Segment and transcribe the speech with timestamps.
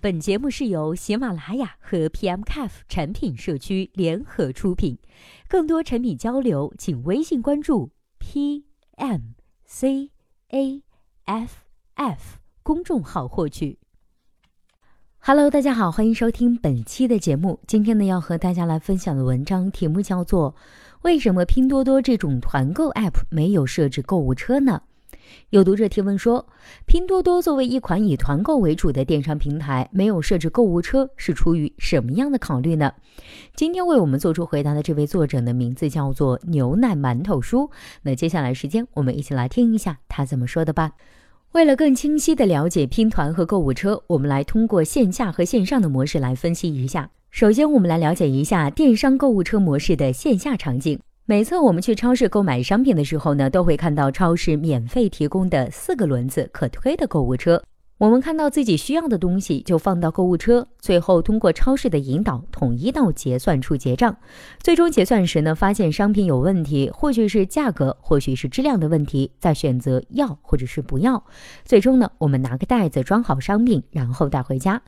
[0.00, 4.96] 本节目是由喜马拉雅和 PMCAF 产品社区联合出品，
[5.48, 7.90] 更多产品交流，请微信关注
[8.20, 9.08] PMCAF
[12.62, 13.78] 公众号获取。
[15.18, 17.60] Hello，大家好，欢迎收听本期的节目。
[17.66, 20.52] 今天呢，要和大家来分享的文章题目叫做
[21.02, 24.82] 《为什么拼多多这种团购 App 没有设置购物车呢？》
[25.50, 26.46] 有读者提问说，
[26.86, 32.92] 拼多多作为一款以团购为主的电商平台，没有设置购物车是出于什么样的考虑呢？
[33.54, 37.70] 今天为我们做出回答的这位作者的名字叫做牛奶馒头叔。
[38.02, 40.92] 那接下来时间，我们一起来听一下他怎么说的吧。
[41.52, 47.10] 为了更清晰的了解拼团和购物车，我们来通过线下和线上的模式来分析一下。
[47.30, 51.00] 首先，我们来了解一下电商购物车模式的线下场景。
[51.30, 57.62] 每次我们去超市购买商品的时候呢，都会看到超市免费提供的四个轮子可推的购物车。
[57.98, 64.16] 我们看到自己需要的东西就放到购物车，最后通过超市的引导，统一到结算处结账。
[64.62, 71.22] 最终结算时呢，发现商品有问题，或许是价格，或许是质量的问题，再选择要或者是不要。
[71.62, 74.80] 最终呢，我们拿个袋子装好商品，然后带回家。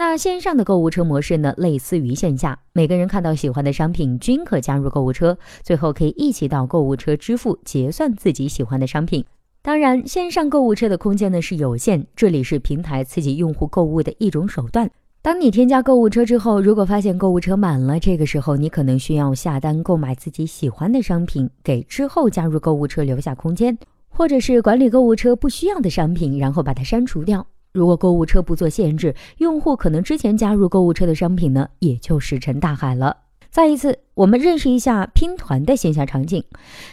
[0.00, 9.24] 那线上的购物车模式呢，类似于线下，每个人看到喜欢的商品均可加入购物车，最后可以一起到购物车支付结算自己喜欢的商品。
[9.60, 14.88] 当然，线上购物车的空间呢是有限，这里是平台刺激用户购物的一种手段。
[15.20, 23.76] 当你添加购物车之后，如果发现购物车满了，这个时候你可能需要下单购买自己喜欢的商品，给之后加入购物车留下空间，
[24.08, 27.44] 或者是管理购物车不需要的商品，然后把它删除掉。
[27.78, 33.18] 如果购物车不做限制，用户可能之前加入购物车的商品呢，也就石沉大海了。
[33.50, 36.42] 再一次，我们认识一下拼团的线下场景。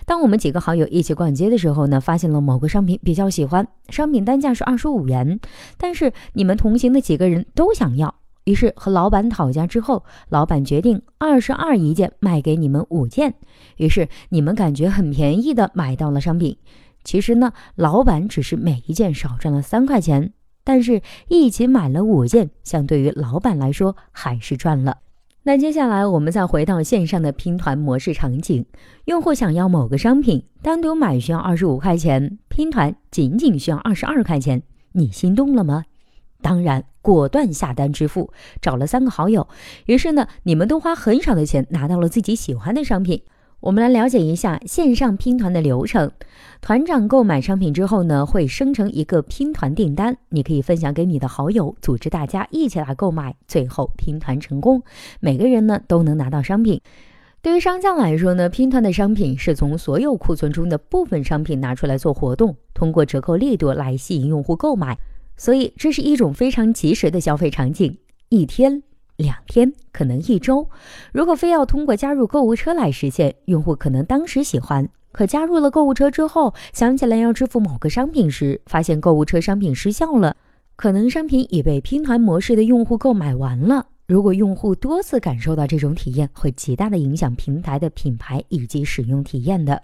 [0.06, 5.40] 当我们几个好友一起逛街的时候呢，发现了某个商品比较喜欢，商品单价是二十五元，
[5.78, 8.14] 但是你们同行的几个人都想要，
[8.44, 13.34] 于是和老板讨价之后，老板决定二十二一件卖给你们五件，
[13.78, 16.58] 于是你们感觉很便宜的买到了商品。
[17.04, 20.32] 其实呢，老板只是每一件少赚了三块钱。
[20.66, 24.98] 但是，一起买了五件，相对于老板来说还是赚了。
[25.44, 28.66] 那接下来我们再回到线上的拼团模式场景，
[29.06, 35.86] 用户想要某个商品，单独买需要二十五块钱，拼团仅仅需要二十二块钱，你心动了吗？
[36.42, 39.48] 当然，果断下单支付，找了三个好友，
[39.86, 43.22] 于是呢，你们都花很少的钱拿到了自己喜欢的商品。
[43.66, 46.12] 我们来了解一下线上拼团的流程。
[46.62, 54.84] 团长购买商品之后呢，会生成一个拼团订单，你可以分享给你的好友，组织大家一起来购买，最后拼团成功，
[55.20, 56.80] 每个人呢都能拿到商品。
[57.42, 64.96] 对于商家来说呢，拼团的商品是从所有库存中的部分商品拿出来做活动，通过折扣力度来吸引用户购买，
[65.36, 67.98] 所以这是一种非常及时的消费场景，
[68.30, 68.84] 一天。
[69.18, 70.70] 两天，可能一周。
[71.12, 80.36] 如果非要通过加入购物车来实现，用户可能当时喜欢，可加入了购物车之后，想起来要支付某个商品时，发现购物车商品失效了，
[80.76, 83.88] 可能商品已被拼团模式的用户购买完了。
[84.08, 89.82] 如果用户多次感受到这种体验，会极大的影响平台的品牌以及使用体验的。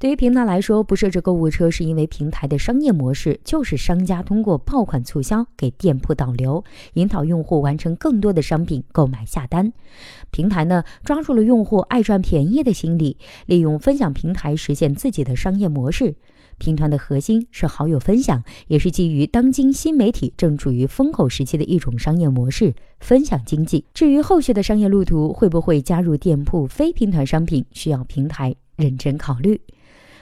[0.00, 6.64] 对于平台来说，不设置购物车是因为平台的商业模式就是商家通过爆款促销给店铺导流，
[6.94, 9.72] 引导用户完成更多的商品购买下单。
[10.32, 16.16] 平台呢抓住了用户爱赚便宜的心理，利用分享平台实现自己的商业模式。
[16.58, 23.84] 拼团的核心是好友分享，也是基于当今新媒体正处于风口时期的一种商业模式——分享经济。
[23.92, 29.60] 至于后续的商业路途会不会加入店铺非拼团商品，需要平台认真考虑。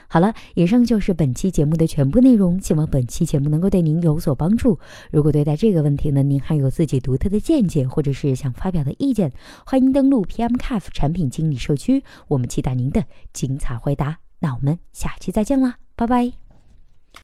[0.09, 4.77] 好了，以上就是本期节目的全部内容，希望本期节目能够对您有所帮助。
[5.09, 9.31] 如果对待这个问题呢，您还有自己独特的见解，或者是想发表的意见，
[9.65, 14.17] 欢迎登录 PMCAF 产品经理社区，我们期待您的精彩回答。
[14.39, 15.75] 那我们下期再见啦！
[15.95, 16.40] 拜拜。